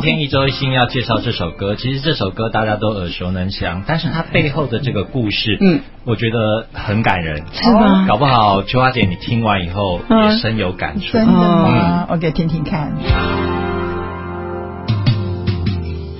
[0.00, 11.12] 今天一周一星要介绍这首歌，其实这首歌大家都耳熟能详，但是它背后的这个故事，嗯，我觉得很感人，是吗搞不好秋花姐你听完以后嗯也深有感触。
[11.12, 12.06] 真的吗？
[12.06, 12.92] 嗯我给听听看。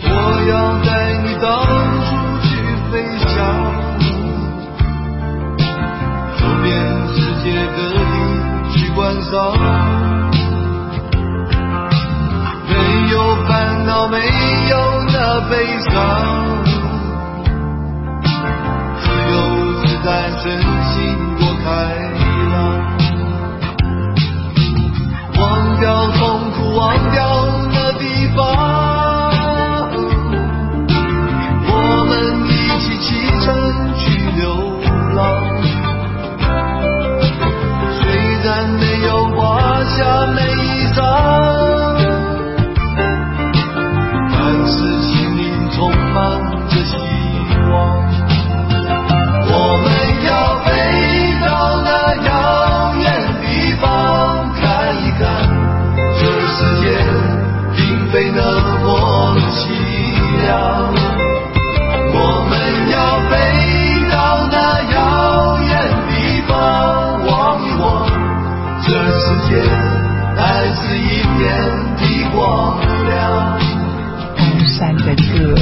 [0.03, 1.65] 我要带你到
[2.07, 2.57] 处去
[2.91, 3.37] 飞翔，
[6.39, 6.75] 走遍
[7.15, 8.05] 世界各地
[8.73, 9.55] 去观赏，
[70.77, 71.46] 是一片
[71.96, 73.58] 的光亮。
[74.36, 75.55] 东山的歌，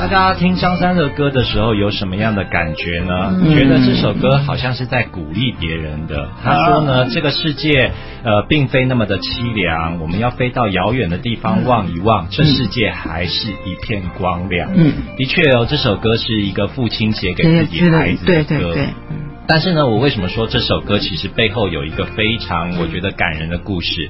[0.00, 3.32] 大家听张三的歌的时候有什么样的感觉呢？
[3.42, 6.28] 嗯觉得这首歌好像是在鼓励别人的。
[6.44, 7.90] 他说呢，这个世界
[8.22, 14.70] 呃并非那么的凄凉，我们要飞到遥远的地方望一望，这世界还是一片光亮。
[14.74, 18.44] 嗯，的确哦，这首歌是一个父亲写给自己孩子的歌。
[18.44, 24.08] 对对对，嗯但是呢，我为什么说这首歌其实背后有一个非常我觉得感人的故事？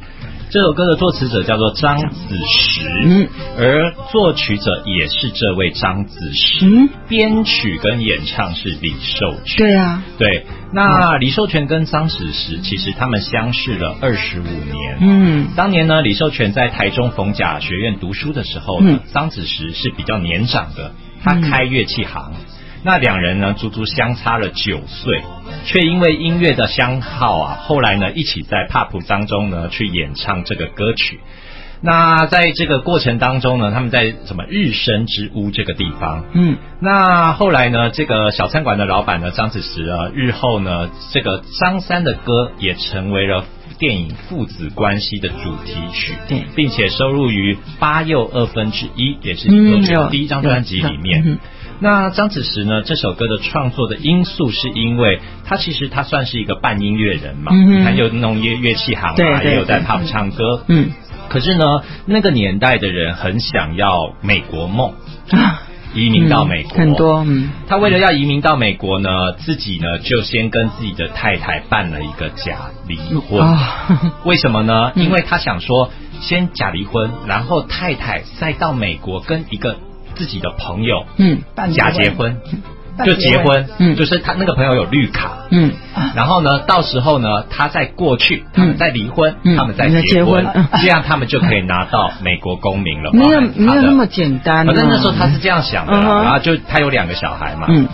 [0.50, 9.56] 这首歌的作词者叫做张子石，嗯，而作曲者也是这位张子石，嗯，编曲跟演唱是李寿全。
[9.56, 14.98] 对啊，对，那李寿全跟张子石其实他们相识了二十五年。
[15.01, 20.92] 嗯当年呢，李寿全在台中逢甲学院读书的时候呢嗯，张子石是比较年长的，
[21.24, 22.34] 他开乐器行。
[22.83, 25.23] 那两人呢，足足相差了九岁，
[25.64, 31.20] 却因为音乐的相好啊，后来呢，一起在帕普当中呢去演唱这个歌曲。
[31.83, 43.45] 那在这个过程当中呢，他们在什么日升之屋这个地方，嗯那后来呢，这个小餐馆的老板呢，张子石啊，日后呢，这个张三的歌也成为了
[43.79, 49.48] 电影父子关系的主题曲，对并且收录于八又二分之一，也是
[50.11, 51.23] 第一张专辑里面。
[51.27, 51.39] 嗯
[51.80, 57.85] 那张子时呢，这首歌的创作的因素是因为他其实他算是一个半音乐人嘛，嗯哼。
[57.85, 59.86] 他有弄乐乐器行嘛，对对也有在对。
[59.86, 60.90] pub 唱歌，嗯。
[61.30, 61.64] 可是呢，
[62.07, 64.92] 那个年代的人很想要美国梦，
[65.30, 65.63] 啊，
[65.95, 67.51] 移民到美国，很多嗯。
[67.67, 73.40] 他为了要移民到美国呢，自己呢就先跟自己的太太办了一个假离婚。
[73.40, 74.92] 啊，为什么呢？
[74.96, 75.05] 嗯。
[75.05, 75.90] 因为他想说，
[76.20, 79.77] 先假离婚，然后太太再到美国跟一个
[80.20, 81.41] 自己的朋友嗯
[81.73, 82.36] 假结婚，
[83.07, 83.67] 就结婚。
[83.79, 85.39] 嗯就是他那个朋友有绿卡。
[85.51, 85.73] 嗯
[86.14, 93.11] 然后呢，到时候呢，他在过去，他们再离婚，嗯他们再再结结婚，婚 这样他们就可以拿到美国公民了。
[93.14, 97.67] 没有没有那么简单啊，反正那时候他是这样想的然后就他有两个小孩嘛。
[97.70, 97.89] 嗯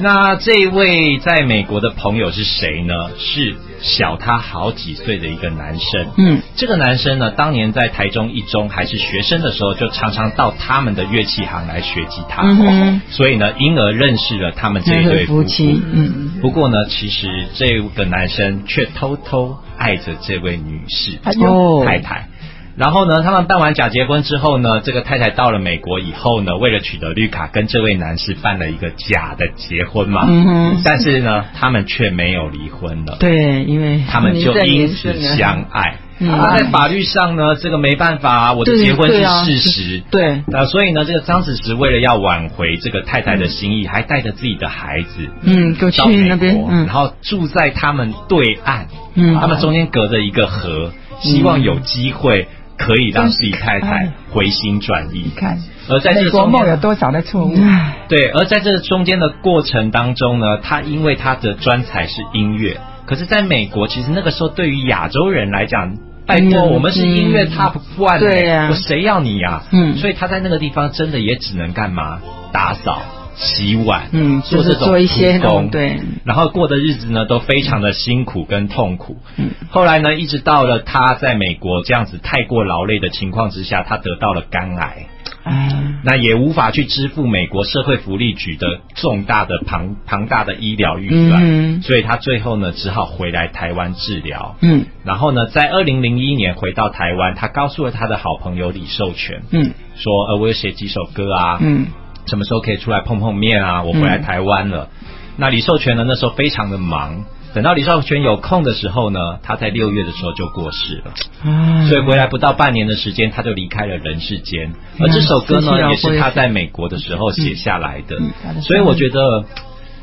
[0.00, 2.94] 那这位在美国的朋友是谁呢？
[3.18, 6.06] 是小他好几岁的一个男生。
[6.16, 22.28] 嗯这个男生呢，当年在台中一中还是学生的时候，就常常到他们的乐器行来学吉他，嗯哼所以呢，因而认识了他们这一对夫妻嗯不过呢，其实这个男生却偷偷爱着这位女士哦太太。
[22.76, 30.24] 然后呢，他们办完假结婚之后呢，这个太太到了美国以后呢，为了取得绿卡，跟这位男士办了一个假的结婚嘛。
[30.26, 33.16] 嗯但是呢，他们却没有离婚了。
[33.20, 35.96] 对，因为他们就因此相爱。
[36.18, 40.02] 嗯那在法律上呢，这个没办法啊，我的结婚是事实。
[40.08, 52.46] 对那所以呢，这个张子时为了要挽回这个太太的心意，还带着自己的孩子，嗯就去到美那边国嗯然后住在他们对岸，嗯他们中间隔着一个河，希望有机会
[52.84, 55.30] 可以让自己太太回心转意你。
[55.36, 55.58] 看，
[55.88, 57.54] 而在这美个中间国有多少的错误？
[58.08, 65.94] 对，而在这中间的过程当中呢，他因为他的专才是音乐，可是在美国，其实那个时候对于亚洲人来讲，
[66.26, 72.20] 拜托，嗯我们是音乐 top one，、对呀我谁要你呀、嗯所以他在那个地方真的也只能干嘛？
[72.52, 73.02] 打扫、
[73.34, 79.16] 洗碗，嗯，就是做这种做一些苦工，对，然后过的日子呢都非常的辛苦跟痛苦。
[79.36, 79.50] 嗯。
[79.70, 85.06] 后来呢，一直到了他在美国这样子太过劳累的情况之下，他得到了肝癌，
[85.44, 85.68] 哎，
[86.04, 91.82] 那也无法去支付美国社会福利局的重大的庞庞大的医疗预算，嗯。
[91.82, 94.56] 所以他最后呢只好回来台湾治疗。
[94.60, 94.84] 嗯。
[95.04, 99.72] 然后呢，在二零零一年回到台湾，他告诉了他的好朋友李寿全，嗯。
[99.94, 101.86] 说：“呃，我有写几首歌啊，嗯
[102.26, 103.82] 什么时候可以出来碰碰面啊？
[103.82, 104.88] 我回来台湾了。
[105.36, 107.24] 那李寿全呢，那时候非常的忙。
[107.54, 111.12] 等到李寿全有空的时候呢，他在六月的时候就过世了，
[111.50, 114.72] 啊，所以回来不到半年的时间，他就离开了人世间。
[114.98, 118.16] 而这首歌呢，嗯也是他在美国的时候写下来的
[118.62, 119.44] 所以我觉得。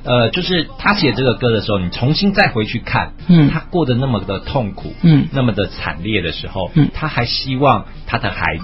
[0.01, 8.63] 呃，就是他写这个歌的时候，你重新再回去看，嗯他过得那么的痛苦，嗯那么的惨烈的时候，嗯他还希望他的孩子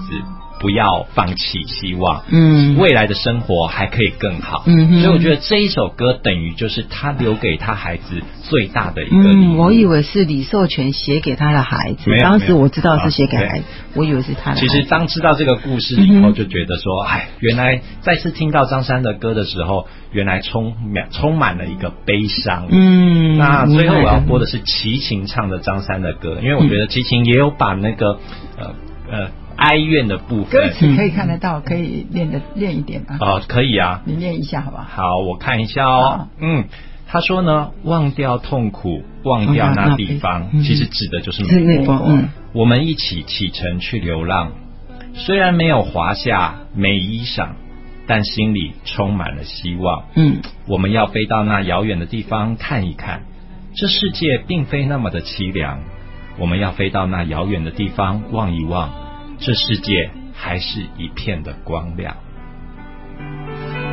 [0.58, 4.64] 不要放弃希望，嗯未来的生活还可以更好。
[4.66, 9.58] 嗯哼所以我觉得这一首歌等于就是他留给他孩子最大的一个礼嗯，物。
[9.60, 13.64] 我以为是李寿全写给他的孩子当时我知道是写给啊孩子，
[13.94, 14.66] 我以为是他的孩子。
[14.66, 22.66] 其实当知道这个故事以后，就觉得说，哎，原来再次听到张三的歌的时候，原来充满充满了一个悲伤。
[22.70, 28.18] 嗯，那最后我要播的是是齐秦唱的张三的歌，因为我觉得齐秦也有把那个
[28.56, 28.74] 呃
[29.10, 33.16] 呃哀怨的部分，歌词可以看得到，可以练的练一点吗？
[33.20, 34.84] 哦、可以啊，你练一下好不好？
[34.84, 36.28] 好，我看一下哦。
[36.40, 36.64] 嗯，
[37.08, 41.44] 他说呢，忘掉痛苦，忘掉那地方，嗯其实指的就是。
[41.44, 44.52] 美国，嗯我们一起启程去流浪，
[45.14, 47.48] 虽然没有华夏没衣裳，
[48.06, 50.04] 但心里充满了希望。
[50.14, 53.22] 嗯我们要飞到那遥远的地方看一看，
[53.74, 55.80] 这世界并非那么的凄凉。
[56.38, 58.90] 我们要飞到那遥远的地方望一望，
[59.38, 62.16] 这世界还是一片的光亮。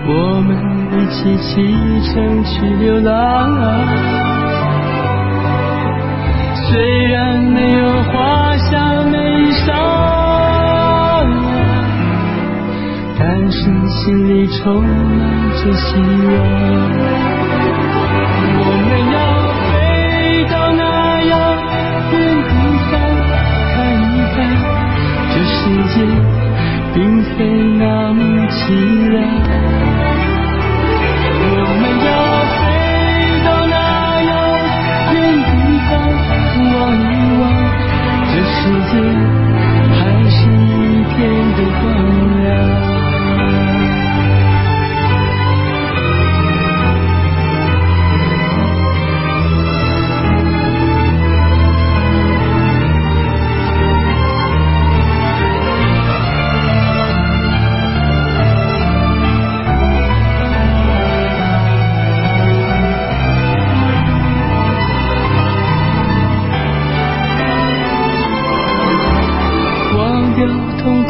[0.06, 0.56] 我们
[0.92, 1.54] 一起启
[2.12, 3.56] 程去流浪，
[6.56, 9.18] 虽然没有华夏美
[9.66, 9.72] 裳，
[13.18, 15.22] 但是心里充满
[15.64, 15.98] 着希
[16.28, 17.13] 望。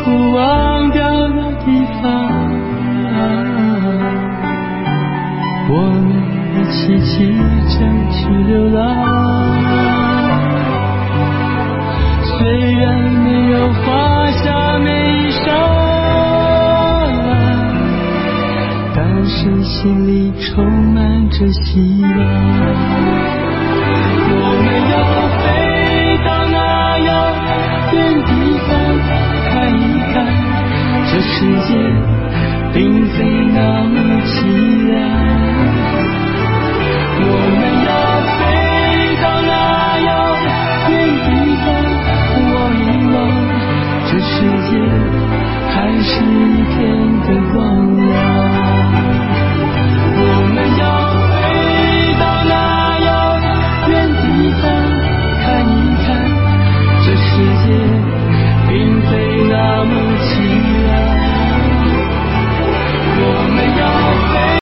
[0.04, 2.04] 痛苦，忘掉那地方。
[5.70, 6.06] 我们
[6.54, 7.14] 一起启
[7.70, 7.76] 程
[8.12, 8.18] 去
[8.52, 8.78] 流浪，
[12.24, 12.36] 虽
[12.76, 14.90] 然没有华夏美
[15.32, 15.42] 裳，
[18.94, 22.12] 但是心里充满着希望。
[31.44, 31.76] 世界
[32.74, 33.33] 并非。